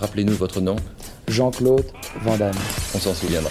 Rappelez-nous 0.00 0.34
votre 0.34 0.60
nom. 0.60 0.76
Jean-Claude 1.26 1.84
Van 2.22 2.36
Damme. 2.36 2.54
On 2.94 2.98
s'en 2.98 3.14
souviendra. 3.14 3.50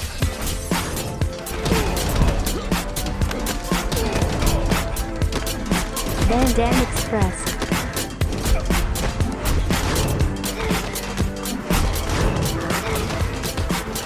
Van 6.29 6.43
Damme 6.55 6.73
Express. 6.93 7.47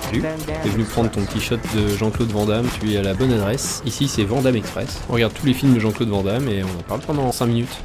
Salut, 0.03 0.23
t'es 0.63 0.69
venu 0.69 0.83
prendre 0.83 1.09
ton 1.09 1.21
petit 1.23 1.39
shot 1.39 1.55
de 1.73 1.87
Jean-Claude 1.95 2.31
Van 2.31 2.45
Damme, 2.45 2.67
tu 2.81 2.91
es 2.91 2.97
à 2.97 3.01
la 3.01 3.13
bonne 3.13 3.31
adresse. 3.31 3.81
Ici 3.85 4.07
c'est 4.07 4.23
Van 4.23 4.41
Damme 4.41 4.57
Express. 4.57 4.99
On 5.09 5.13
regarde 5.13 5.33
tous 5.33 5.45
les 5.45 5.53
films 5.53 5.73
de 5.73 5.79
Jean-Claude 5.79 6.09
Van 6.09 6.23
Damme 6.23 6.49
et 6.49 6.63
on 6.63 6.79
en 6.79 6.83
parle 6.87 7.01
pendant 7.01 7.31
5 7.31 7.45
minutes. 7.45 7.77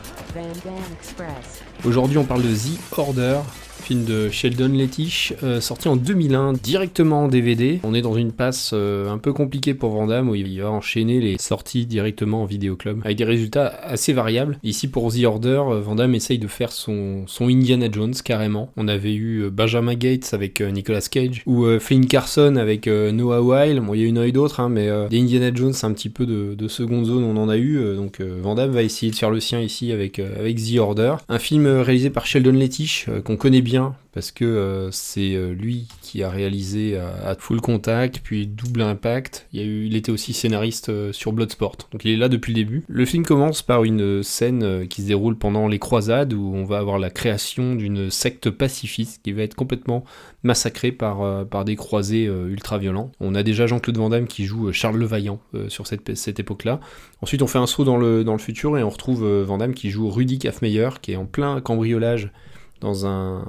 Aujourd'hui 1.84 2.18
on 2.18 2.24
parle 2.24 2.42
de 2.42 2.52
The 2.52 2.98
Order, 2.98 3.40
film 3.86 4.04
de 4.04 4.28
Sheldon 4.30 4.68
Lettich, 4.68 5.32
euh, 5.44 5.60
sorti 5.60 5.86
en 5.86 5.94
2001, 5.94 6.54
directement 6.54 7.24
en 7.24 7.28
DVD. 7.28 7.78
On 7.84 7.94
est 7.94 8.02
dans 8.02 8.16
une 8.16 8.32
passe 8.32 8.72
euh, 8.72 9.08
un 9.08 9.18
peu 9.18 9.32
compliquée 9.32 9.74
pour 9.74 9.90
Van 9.90 10.08
Damme, 10.08 10.28
où 10.28 10.34
il 10.34 10.60
va 10.60 10.72
enchaîner 10.72 11.20
les 11.20 11.38
sorties 11.38 11.86
directement 11.86 12.42
en 12.42 12.46
vidéoclub, 12.46 13.00
avec 13.04 13.16
des 13.16 13.24
résultats 13.24 13.66
assez 13.66 14.12
variables. 14.12 14.58
Ici, 14.64 14.88
pour 14.88 15.12
The 15.12 15.22
Order, 15.24 15.62
euh, 15.70 16.12
essaye 16.14 16.38
de 16.38 16.48
faire 16.48 16.72
son, 16.72 17.26
Indiana 17.40 17.86
Jones, 17.90 18.14
carrément. 18.24 18.72
On 18.76 18.88
avait 18.88 19.14
eu 19.14 19.44
euh, 19.44 19.50
Benjamin 19.50 19.94
Gates 19.94 20.30
avec 20.32 20.60
euh, 20.60 20.70
Nicolas 20.70 21.06
Cage, 21.08 21.42
ou 21.46 21.66
Flynn 21.78 22.06
Carson 22.06 22.56
avec 22.56 22.88
Noah 22.88 23.40
Weil. 23.40 23.82
Il 23.94 24.00
y 24.00 24.04
a 24.04 24.06
une 24.08 24.18
et 24.18 24.32
d'autres, 24.32 24.58
hein, 24.58 24.68
mais 24.68 24.88
des 25.08 25.20
Indiana 25.20 25.50
Jones, 25.54 25.74
un 25.82 25.92
petit 25.92 26.08
peu 26.08 26.26
de, 26.26 26.54
de 26.54 26.68
seconde 26.68 27.04
zone, 27.04 27.22
on 27.22 27.36
en 27.36 27.48
a 27.48 27.56
eu. 27.56 27.94
donc 27.94 28.20
Van 28.20 28.54
va 28.54 28.82
essayer 28.82 29.12
de 29.12 29.16
faire 29.16 29.30
le 29.30 29.38
sien 29.38 29.60
ici 29.60 29.92
avec, 29.92 30.20
avec 30.38 30.56
The 30.56 30.78
Order. 30.78 31.16
Un 31.28 31.38
film 31.38 31.66
euh, 31.66 31.82
réalisé 31.82 32.10
par 32.10 32.26
Sheldon 32.26 32.52
Lettich, 32.52 33.06
euh, 33.08 33.20
qu'on 33.20 33.36
connaît 33.36 33.62
bien, 33.62 33.94
parce 34.16 34.32
que 34.32 34.46
euh, 34.46 34.90
c'est 34.92 35.34
euh, 35.34 35.52
lui 35.52 35.88
qui 36.00 36.22
a 36.22 36.30
réalisé 36.30 36.92
euh, 36.96 37.10
à 37.22 37.34
Full 37.34 37.60
Contact, 37.60 38.20
puis 38.24 38.46
Double 38.46 38.80
Impact. 38.80 39.46
Il, 39.52 39.94
était 39.94 40.10
aussi 40.10 40.32
scénariste 40.32 40.88
euh, 40.88 41.12
sur 41.12 41.34
Bloodsport, 41.34 41.76
donc 41.92 42.02
il 42.02 42.12
est 42.12 42.16
là 42.16 42.30
depuis 42.30 42.54
le 42.54 42.64
début. 42.64 42.82
Le 42.88 43.04
film 43.04 43.26
commence 43.26 43.60
par 43.60 43.84
une 43.84 44.00
euh, 44.00 44.22
scène 44.22 44.62
euh, 44.62 44.86
qui 44.86 45.02
se 45.02 45.08
déroule 45.08 45.36
pendant 45.36 45.68
les 45.68 45.78
croisades, 45.78 46.32
où 46.32 46.54
on 46.54 46.64
va 46.64 46.78
avoir 46.78 46.98
la 46.98 47.10
création 47.10 47.74
d'une 47.74 48.08
secte 48.08 48.48
pacifiste 48.48 49.20
qui 49.22 49.32
va 49.32 49.42
être 49.42 49.54
complètement 49.54 50.02
massacrée 50.46 50.92
par, 50.92 51.20
euh, 51.20 51.44
par 51.44 51.66
des 51.66 51.76
croisés 51.76 52.26
euh, 52.26 52.48
ultra 52.48 52.78
violents. 52.78 53.12
On 53.20 53.34
a 53.34 53.42
déjà 53.42 53.66
Jean-Claude 53.66 53.98
Van 53.98 54.08
Damme 54.08 54.26
qui 54.26 54.46
joue 54.46 54.68
euh, 54.68 54.72
Charles 54.72 54.96
le 54.96 55.04
Vaillant 55.04 55.40
euh, 55.54 55.68
sur 55.68 55.86
cette, 55.86 56.16
cette 56.16 56.40
époque-là. 56.40 56.80
Ensuite, 57.20 57.42
on 57.42 57.46
fait 57.46 57.58
un 57.58 57.66
saut 57.66 57.84
dans 57.84 57.98
le, 57.98 58.24
dans 58.24 58.32
le 58.32 58.38
futur 58.38 58.78
et 58.78 58.82
on 58.82 58.88
retrouve 58.88 59.24
euh, 59.24 59.44
Van 59.44 59.58
Damme 59.58 59.74
qui 59.74 59.90
joue 59.90 60.08
Rudy 60.08 60.38
Kaffmeyer, 60.38 60.88
qui 61.02 61.12
est 61.12 61.16
en 61.16 61.26
plein 61.26 61.60
cambriolage 61.60 62.30
dans 62.80 63.06
un, 63.06 63.44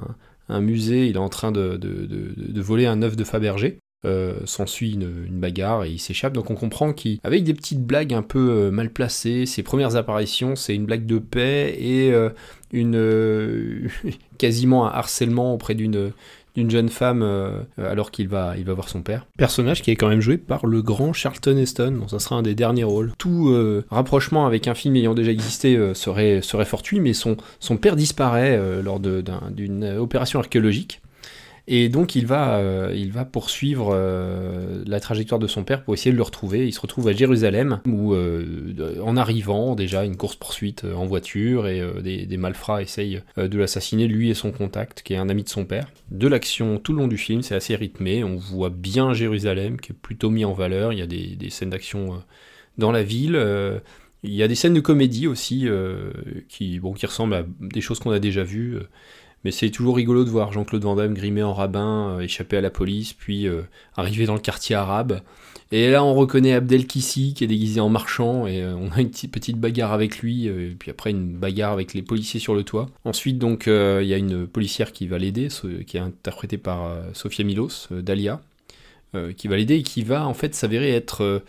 un 0.48 0.60
musée. 0.60 1.06
Il 1.06 1.16
est 1.16 1.18
en 1.18 1.28
train 1.28 1.52
de, 1.52 1.76
de- 1.76 2.06
de- 2.06 2.60
voler 2.60 2.86
un 2.86 3.02
œuf 3.02 3.16
de 3.16 3.24
Fabergé. 3.24 3.78
Euh, 4.04 4.34
S'ensuit 4.44 4.92
une, 4.92 5.24
une 5.26 5.40
bagarre 5.40 5.84
et 5.84 5.90
il 5.90 5.98
s'échappe. 5.98 6.32
Donc 6.32 6.50
on 6.50 6.54
comprend 6.54 6.92
qu'avec 6.92 7.42
des 7.42 7.54
petites 7.54 7.84
blagues 7.84 8.14
un 8.14 8.22
peu 8.22 8.38
euh, 8.38 8.70
mal 8.70 8.90
placées, 8.92 9.44
ses 9.44 9.62
premières 9.64 9.96
apparitions, 9.96 10.54
c'est 10.54 10.74
une 10.74 10.86
blague 10.86 11.04
de 11.04 11.18
paix 11.18 11.74
et 11.80 12.12
euh, 12.12 12.30
une 12.72 12.94
euh, 12.96 13.88
quasiment 14.38 14.86
un 14.86 14.90
harcèlement 14.90 15.52
auprès 15.54 15.74
d'une 15.74 16.12
d'une 16.58 16.70
jeune 16.70 16.88
femme 16.88 17.22
euh, 17.22 17.60
alors 17.78 18.10
qu'il 18.10 18.26
va, 18.26 18.54
il 18.56 18.64
va 18.64 18.74
voir 18.74 18.88
son 18.88 19.02
père. 19.02 19.26
Personnage 19.36 19.80
qui 19.80 19.92
est 19.92 19.96
quand 19.96 20.08
même 20.08 20.20
joué 20.20 20.38
par 20.38 20.66
le 20.66 20.82
grand 20.82 21.12
Charlton 21.12 21.56
Heston, 21.56 21.92
donc 21.92 22.10
ça 22.10 22.18
sera 22.18 22.34
un 22.34 22.42
des 22.42 22.56
derniers 22.56 22.82
rôles. 22.82 23.12
Tout 23.16 23.50
euh, 23.50 23.84
rapprochement 23.90 24.44
avec 24.44 24.66
un 24.66 24.74
film 24.74 24.96
ayant 24.96 25.14
déjà 25.14 25.30
existé 25.30 25.76
euh, 25.76 25.94
serait, 25.94 26.42
serait 26.42 26.64
fortuit, 26.64 26.98
mais 26.98 27.12
son, 27.12 27.36
père 27.80 27.94
disparaît 27.94 28.60
lors 28.82 28.98
d'une 28.98 29.84
opération 29.84 30.40
archéologique. 30.40 31.00
Et 31.70 31.90
donc 31.90 32.14
il 32.14 32.26
va, 32.26 32.56
euh, 32.56 32.94
il 32.96 33.12
va 33.12 33.26
poursuivre 33.26 33.90
euh, 33.92 34.82
la 34.86 35.00
trajectoire 35.00 35.38
de 35.38 35.46
son 35.46 35.64
père 35.64 35.84
pour 35.84 35.92
essayer 35.92 36.10
de 36.10 36.16
le 36.16 36.22
retrouver. 36.22 36.66
Il 36.66 36.72
se 36.72 36.80
retrouve 36.80 37.08
à 37.08 37.12
Jérusalem 37.12 37.82
où, 37.86 38.14
euh, 38.14 38.98
en 39.04 39.18
arrivant, 39.18 39.74
déjà 39.74 40.06
une 40.06 40.16
course 40.16 40.34
poursuite 40.34 40.84
en 40.84 41.04
voiture 41.04 41.68
et 41.68 41.82
des, 42.02 42.36
malfrats 42.38 42.80
essayent 42.80 43.22
de 43.36 43.58
l'assassiner, 43.58 44.06
lui 44.06 44.30
et 44.30 44.34
son 44.34 44.50
contact, 44.50 45.02
qui 45.02 45.12
est 45.12 45.18
un 45.18 45.28
ami 45.28 45.42
de 45.42 45.50
son 45.50 45.66
père. 45.66 45.90
De 46.10 46.26
l'action 46.26 46.78
tout 46.78 46.94
le 46.94 47.00
long 47.00 47.08
du 47.08 47.18
film, 47.18 47.42
c'est 47.42 47.54
assez 47.54 47.76
rythmé. 47.76 48.24
On 48.24 48.36
voit 48.36 48.70
bien 48.70 49.12
Jérusalem 49.12 49.78
qui 49.78 49.92
est 49.92 49.94
plutôt 49.94 50.30
mis 50.30 50.46
en 50.46 50.54
valeur. 50.54 50.94
Il 50.94 50.98
y 50.98 51.02
a 51.02 51.06
des, 51.06 51.50
scènes 51.50 51.70
d'action 51.70 52.22
dans 52.78 52.92
la 52.92 53.02
ville. 53.02 53.38
il 54.22 54.32
y 54.32 54.42
a 54.42 54.48
des 54.48 54.54
scènes 54.54 54.74
de 54.74 54.80
comédie 54.80 55.26
aussi 55.26 55.68
qui, 56.48 56.80
bon, 56.80 56.94
qui 56.94 57.04
ressemblent 57.04 57.34
à 57.34 57.44
des 57.60 57.82
choses 57.82 57.98
qu'on 57.98 58.12
a 58.12 58.20
déjà 58.20 58.42
vues. 58.42 58.78
Mais 59.44 59.50
c'est 59.50 59.70
toujours 59.70 59.96
rigolo 59.96 60.24
de 60.24 60.30
voir 60.30 60.52
Jean-Claude 60.52 60.82
Van 60.82 60.96
Damme 60.96 61.14
grimé 61.14 61.42
en 61.42 61.54
rabbin, 61.54 62.16
euh, 62.16 62.20
échapper 62.20 62.56
à 62.56 62.60
la 62.60 62.70
police, 62.70 63.12
puis 63.12 63.46
euh, 63.46 63.62
arriver 63.96 64.26
dans 64.26 64.34
le 64.34 64.40
quartier 64.40 64.74
arabe. 64.74 65.20
Et 65.70 65.90
là, 65.90 66.02
on 66.02 66.14
reconnaît 66.14 66.54
Abdel 66.54 66.86
Kissi 66.86 67.34
qui 67.34 67.44
est 67.44 67.48
déguisé 67.48 67.78
en 67.80 67.88
marchand, 67.88 68.46
et 68.46 68.62
euh, 68.62 68.74
on 68.74 68.90
a 68.90 69.00
une 69.00 69.10
petite, 69.10 69.58
bagarre 69.58 69.92
avec 69.92 70.18
lui, 70.18 70.46
et 70.46 70.74
puis 70.78 70.90
après 70.90 71.10
une 71.10 71.36
bagarre 71.36 71.72
avec 71.72 71.94
les 71.94 72.02
policiers 72.02 72.40
sur 72.40 72.54
le 72.54 72.64
toit. 72.64 72.86
Ensuite, 73.04 73.38
donc, 73.38 73.66
il 73.66 74.06
y 74.06 74.14
a 74.14 74.16
une 74.16 74.46
policière 74.46 74.92
qui 74.92 75.06
va 75.06 75.18
l'aider, 75.18 75.48
qui 75.86 75.96
est 75.96 76.00
interprétée 76.00 76.58
par 76.58 76.90
Sofia 77.12 77.44
Milos, 77.44 77.88
Dalia, 77.90 78.40
qui 79.36 79.48
va 79.48 79.56
l'aider 79.56 79.76
et 79.76 79.82
qui 79.82 80.02
va 80.02 80.26
en 80.26 80.34
fait 80.34 80.54
s'avérer 80.54 80.94
être 80.94 81.42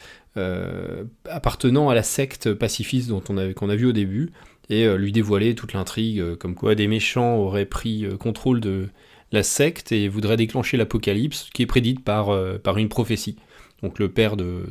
appartenant 1.29 1.89
à 1.89 1.95
la 1.95 2.03
secte 2.03 2.53
pacifiste 2.53 3.09
dont 3.09 3.23
on 3.29 3.53
qu'on 3.53 3.69
a 3.69 3.75
vu 3.75 3.85
au 3.85 3.93
début 3.93 4.31
et 4.69 4.85
euh, 4.85 4.97
lui 4.97 5.11
dévoiler 5.11 5.55
toute 5.55 5.73
l'intrigue, 5.73 6.19
euh, 6.19 6.35
comme 6.35 6.55
quoi 6.55 6.75
des 6.75 6.87
méchants 6.87 7.37
auraient 7.37 7.65
pris 7.65 8.05
euh, 8.05 8.17
contrôle 8.17 8.59
de 8.59 8.89
la 9.31 9.43
secte 9.43 9.91
et 9.91 10.07
voudraient 10.07 10.37
déclencher 10.37 10.77
l'apocalypse, 10.77 11.49
qui 11.53 11.63
est 11.63 11.67
prédite 11.67 12.03
par, 12.03 12.35
par 12.63 12.79
une 12.79 12.89
prophétie. 12.89 13.35
Donc 13.83 13.99
le 13.99 14.09
père 14.09 14.35
de, 14.35 14.63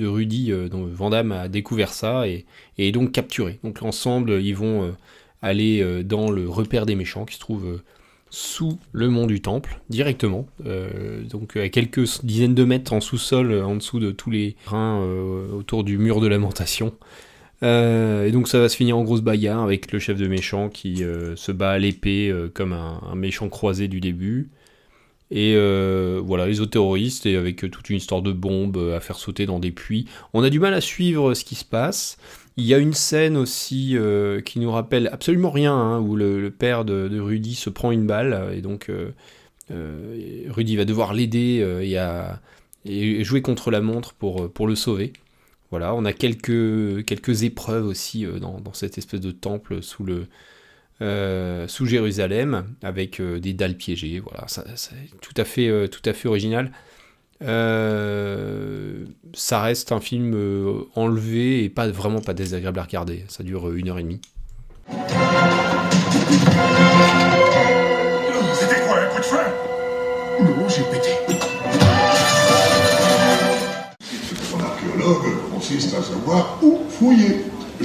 Rudy, 0.00 0.52
dont 0.70 0.86
Vandamme 0.86 1.32
a 1.32 1.48
découvert 1.48 1.92
ça 1.92 2.28
et, 2.28 2.46
est 2.78 2.92
donc 2.92 3.10
capturé. 3.10 3.58
Donc 3.64 3.82
ensemble, 3.82 4.40
ils 4.40 4.54
vont 4.54 4.94
aller 5.42 6.04
dans 6.04 6.30
le 6.30 6.48
repère 6.48 6.86
des 6.86 6.94
méchants 6.94 7.24
qui 7.24 7.34
se 7.34 7.40
trouve 7.40 7.80
sous 8.30 8.78
le 8.92 9.08
mont 9.08 9.26
du 9.26 9.42
temple, 9.42 9.80
directement. 9.90 10.46
Donc 11.28 11.56
à 11.56 11.68
quelques 11.68 12.22
dizaines 12.22 12.54
de 12.54 12.64
mètres 12.64 12.92
en 12.92 13.00
sous-sol, 13.00 13.52
en 13.52 13.74
dessous 13.74 13.98
de 13.98 14.12
tous 14.12 14.30
les 14.30 14.54
reins 14.66 15.02
autour 15.52 15.82
du 15.82 15.98
mur 15.98 16.20
de 16.20 16.28
lamentation. 16.28 16.94
Euh, 17.62 18.26
et 18.26 18.30
donc 18.30 18.46
ça 18.46 18.60
va 18.60 18.68
se 18.68 18.76
finir 18.76 18.96
en 18.96 19.02
grosse 19.02 19.20
bagarre 19.20 19.62
avec 19.62 19.90
le 19.90 19.98
chef 19.98 20.16
de 20.16 20.28
méchant 20.28 20.68
qui 20.68 21.02
euh, 21.02 21.34
se 21.34 21.50
bat 21.50 21.72
à 21.72 21.78
l'épée 21.78 22.28
euh, 22.30 22.48
comme 22.52 22.72
un, 22.72 23.14
méchant 23.16 23.48
croisé 23.48 23.88
du 23.88 24.00
début. 24.00 24.50
Et 25.30 25.54
voilà, 26.22 26.46
les 26.46 26.60
autres 26.60 26.70
terroristes, 26.70 27.26
et 27.26 27.36
avec 27.36 27.70
toute 27.70 27.90
une 27.90 27.98
histoire 27.98 28.22
de 28.22 28.32
bombes 28.32 28.92
à 28.96 29.00
faire 29.00 29.18
sauter 29.18 29.44
dans 29.44 29.58
des 29.58 29.72
puits. 29.72 30.06
On 30.32 30.42
a 30.42 30.48
du 30.48 30.58
mal 30.58 30.72
à 30.72 30.80
suivre 30.80 31.34
ce 31.34 31.44
qui 31.44 31.54
se 31.54 31.66
passe. 31.66 32.16
Il 32.56 32.64
y 32.64 32.72
a 32.72 32.78
une 32.78 32.94
scène 32.94 33.36
aussi 33.36 33.94
qui 34.46 34.58
nous 34.58 34.70
rappelle 34.70 35.10
absolument 35.12 35.50
rien, 35.50 35.74
hein, 35.74 36.00
où 36.00 36.16
le, 36.16 36.50
père 36.50 36.86
de, 36.86 37.20
Rudy 37.20 37.56
se 37.56 37.68
prend 37.68 37.92
une 37.92 38.06
balle, 38.06 38.54
et 38.56 38.62
donc 38.62 38.90
Rudy 39.68 40.76
va 40.76 40.86
devoir 40.86 41.12
l'aider 41.12 41.62
et, 41.82 41.98
et 42.90 43.22
jouer 43.22 43.42
contre 43.42 43.70
la 43.70 43.82
montre 43.82 44.14
pour, 44.14 44.50
pour 44.50 44.66
le 44.66 44.76
sauver. 44.76 45.12
Voilà, 45.70 45.94
on 45.94 46.04
a 46.06 46.12
quelques, 46.12 47.42
épreuves 47.42 47.86
aussi 47.86 48.24
euh, 48.24 48.38
dans, 48.38 48.60
dans 48.60 48.72
cette 48.72 48.96
espèce 48.96 49.20
de 49.20 49.30
temple 49.30 49.82
sous, 49.82 50.06
euh, 51.02 51.68
Jérusalem, 51.68 52.74
avec 52.82 53.20
euh, 53.20 53.38
des 53.38 53.52
dalles 53.52 53.76
piégées. 53.76 54.20
Voilà, 54.20 54.46
c'est 54.48 54.62
tout 55.20 55.34
à 55.36 55.44
fait, 55.44 56.26
original. 56.26 56.72
Ça 57.40 57.46
reste 59.60 59.92
un 59.92 60.00
film 60.00 60.34
enlevé 60.94 61.64
et 61.64 61.68
pas 61.68 61.86
vraiment 61.88 62.20
pas 62.20 62.34
désagréable 62.34 62.78
à 62.78 62.84
regarder. 62.84 63.24
Ça 63.28 63.42
dure 63.42 63.70
une 63.72 63.90
heure 63.90 63.98
et 63.98 64.02
demie. 64.02 64.20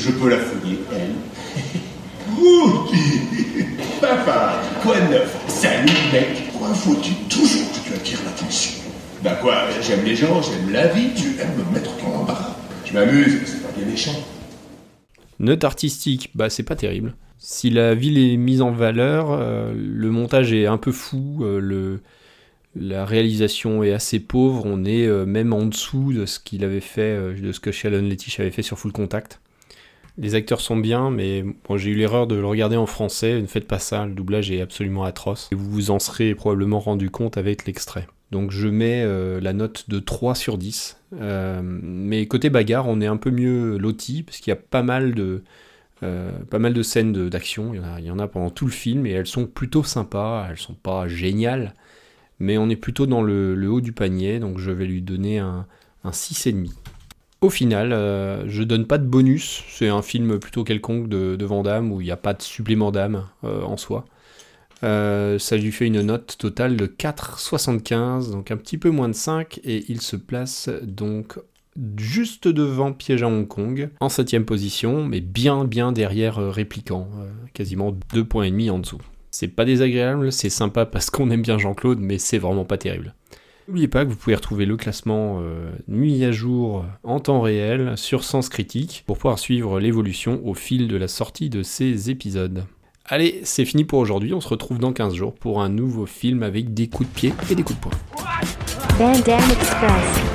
Je 0.06 0.12
peux 0.12 0.30
la 0.30 0.38
fouiller, 0.38 0.80
elle. 0.92 1.14
Rudy 2.36 3.68
Papa, 4.02 4.62
quoi 4.82 5.00
de 5.00 5.14
neuf? 5.14 5.38
Salut, 5.48 5.94
mec 6.12 6.50
Pourquoi 6.52 6.74
faut-il 6.74 7.16
toujours 7.30 7.72
que 7.72 7.88
tu 7.88 7.94
attires 7.94 8.20
l'attention? 8.26 8.82
Bah 9.24 9.36
quoi, 9.42 9.62
j'aime 9.82 10.04
les 10.04 10.18
gens, 10.18 10.42
j'aime 10.42 10.74
la 10.74 10.88
vie. 10.88 11.14
Tu 11.16 11.40
aimes 11.40 11.56
me 11.56 11.74
mettre 11.74 11.92
dans 12.04 12.18
l'embarras. 12.18 12.54
Je 12.84 12.92
m'amuse, 12.92 13.40
mais 13.40 13.46
c'est 13.48 13.64
pas 13.64 13.72
bien 13.78 13.86
méchant. 13.86 14.12
Note 15.40 15.64
artistique, 15.64 16.32
bah 16.36 16.50
c'est 16.50 16.64
pas 16.64 16.76
terrible. 16.76 17.16
Si 17.38 17.70
la 17.70 17.96
ville 17.96 18.18
est 18.18 18.36
mise 18.36 18.62
en 18.62 18.72
valeur, 18.72 19.32
euh, 19.32 19.74
le 19.74 20.12
montage 20.12 20.52
est 20.52 20.66
un 20.66 20.78
peu 20.78 20.92
fou, 20.92 21.46
euh, 21.46 21.98
la 22.76 23.06
réalisation 23.06 23.84
est 23.84 23.94
assez 23.94 24.20
pauvre, 24.20 24.64
on 24.66 24.84
est 24.84 25.08
euh, 25.08 25.26
même 25.26 25.54
en 25.54 25.66
dessous 25.66 26.12
de 26.12 26.26
ce 26.26 26.40
qu'il 26.40 26.66
avait 26.66 26.82
fait, 26.82 27.40
de 27.42 27.54
ce 27.54 27.62
que 27.62 27.72
Sheldon 27.72 28.02
Lettich 28.02 28.42
avait 28.42 28.52
fait 28.52 28.64
sur 28.64 28.78
Full 28.78 28.92
Contact. 28.92 29.40
Les 30.18 30.36
acteurs 30.36 30.62
sont 30.62 30.78
bien, 30.78 31.10
mais 31.10 31.44
j'ai 31.76 31.90
eu 31.90 31.96
l'erreur 31.96 32.28
de 32.28 32.36
le 32.36 32.46
regarder 32.46 32.76
en 32.78 32.86
français. 32.86 33.42
Ne 33.42 33.48
faites 33.48 33.68
pas 33.68 33.80
ça, 33.80 34.06
le 34.06 34.14
doublage 34.14 34.52
est 34.52 34.62
absolument 34.62 35.04
atroce. 35.04 35.50
Et 35.52 35.56
vous 35.56 35.70
vous 35.70 35.92
en 35.92 35.98
serez 36.00 36.36
probablement 36.36 36.80
rendu 36.80 37.10
compte 37.10 37.38
avec 37.38 37.66
l'extrait. 37.66 38.08
Donc 38.32 38.52
je 38.52 38.68
mets 38.68 39.04
euh, 39.04 39.40
la 39.42 39.54
note 39.54 39.90
de 39.90 40.00
3 40.00 40.36
sur 40.36 40.58
10. 40.58 40.98
Euh, 41.20 41.62
mais 41.64 42.28
côté 42.28 42.50
bagarre, 42.50 42.88
on 42.88 43.02
est 43.02 43.08
un 43.08 43.18
peu 43.18 43.32
mieux 43.32 43.78
loti, 43.78 44.24
parce 44.24 44.38
qu'il 44.38 44.52
y 44.52 44.54
a 44.54 44.60
pas 44.60 44.84
mal 44.84 45.16
de, 45.16 45.44
euh, 46.04 46.32
pas 46.50 46.60
mal 46.60 46.74
de 46.74 46.84
scènes 46.84 47.30
d'action. 47.30 47.74
Il, 47.74 48.06
y 48.06 48.12
en 48.12 48.20
a- 48.20 48.28
pendant 48.28 48.50
tout 48.52 48.66
le 48.66 48.72
film, 48.72 49.06
et 49.08 49.12
elles 49.12 49.28
sont 49.28 49.48
plutôt 49.48 49.84
sympas. 49.84 50.48
Elles 50.50 50.58
sont 50.58 50.76
pas 50.76 51.08
géniales, 51.08 51.74
mais 52.40 52.58
on 52.60 52.70
est 52.70 52.76
plutôt 52.76 53.08
dans 53.08 53.24
le, 53.24 53.56
le 53.56 53.70
haut 53.70 53.82
du 53.82 53.94
panier, 53.94 54.40
donc 54.40 54.60
je 54.60 54.70
vais 54.72 54.86
lui 54.86 55.02
donner 55.02 55.40
un, 55.40 55.66
un 56.04 56.12
6,5. 56.12 56.70
Au 57.44 57.50
final, 57.50 57.92
euh, 57.92 58.48
je 58.48 58.64
donne 58.64 58.88
pas 58.88 58.98
de 58.98 59.06
bonus. 59.06 59.66
C'est 59.68 59.90
un 59.90 60.02
film 60.02 60.40
plutôt 60.40 60.64
quelconque 60.64 61.10
de, 61.10 61.36
de 61.36 61.46
où 61.46 62.00
il 62.00 62.06
n'y 62.06 62.12
a 62.12 62.16
pas 62.16 62.34
de 62.34 62.42
supplément 62.42 62.90
d'âme 62.90 63.28
euh, 63.44 63.64
en 63.64 63.76
soi. 63.76 64.06
Euh, 64.86 65.38
ça 65.40 65.58
lui 65.58 65.74
fait 65.74 65.88
une 65.88 66.04
note 66.04 66.38
totale 66.38 66.78
de 66.78 66.86
4,75, 66.88 68.32
donc 68.32 68.50
un 68.50 68.56
petit 68.56 68.78
peu 68.78 68.92
moins 68.92 69.10
de 69.10 69.14
5, 69.14 69.60
et 69.66 69.84
il 69.90 70.00
se 70.00 70.16
place 70.16 70.70
donc 70.84 71.38
juste 71.98 72.48
devant 72.48 72.94
Piège 72.94 73.24
à 73.24 73.28
Hong 73.28 73.46
Kong, 73.46 73.90
en 74.00 74.08
7ème 74.08 74.46
position, 74.46 75.04
mais 75.04 75.20
bien 75.20 75.66
bien 75.66 75.92
derrière 75.92 76.40
euh, 76.40 76.50
Répliquant, 76.50 77.10
quasiment 77.54 77.94
2 78.14 78.24
points 78.24 78.44
et 78.44 78.52
demi 78.52 78.70
en 78.70 78.80
dessous. 78.80 79.02
C'est 79.32 79.50
pas 79.50 79.66
désagréable, 79.66 80.32
c'est 80.32 80.50
sympa 80.50 80.86
parce 80.86 81.10
qu'on 81.10 81.30
aime 81.30 81.42
bien 81.42 81.58
Jean-Claude, 81.58 82.00
mais 82.00 82.20
c'est 82.20 82.38
vraiment 82.38 82.64
pas 82.64 82.78
terrible. 82.78 83.14
N'oubliez 83.68 83.88
pas 83.88 84.04
que 84.04 84.10
vous 84.10 84.18
pouvez 84.18 84.36
retrouver 84.36 84.66
le 84.66 84.76
classement 84.76 85.40
euh, 85.42 85.72
nuit 85.88 86.26
à 86.26 86.34
jour 86.34 86.84
en 87.04 87.22
temps 87.22 87.40
réel 87.40 87.94
sur 87.98 88.26
Sens 88.26 88.50
Critique 88.50 89.04
pour 89.08 89.18
pouvoir 89.18 89.40
suivre 89.40 89.80
l'évolution 89.80 90.42
au 90.44 90.54
fil 90.54 90.90
de 90.90 90.98
la 90.98 91.08
sortie 91.08 91.50
de 91.50 91.64
ces 91.64 92.10
épisodes. 92.10 92.66
Allez, 93.06 93.40
c'est 93.44 93.64
fini 93.64 93.86
pour 93.86 94.00
aujourd'hui, 94.00 94.34
on 94.34 94.42
se 94.42 94.50
retrouve 94.50 94.80
dans 94.80 94.92
15 94.92 95.14
jours 95.14 95.34
pour 95.34 95.62
un 95.62 95.70
nouveau 95.70 96.06
film 96.06 96.44
avec 96.44 96.74
des 96.74 96.90
coups 96.90 97.08
de 97.10 97.14
pied 97.16 97.34
et 97.50 97.56
des 97.56 97.64
coups 97.64 97.80
de 97.80 97.84
poing. 97.84 97.92
Van 98.98 99.18
Damme 99.20 99.52
Express. 99.52 100.34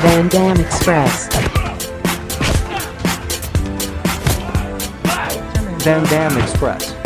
Van 0.00 0.24
Damme 0.24 0.60
Express. 0.60 1.28
Van 5.84 6.02
Damme 6.10 6.38
Express. 6.38 6.99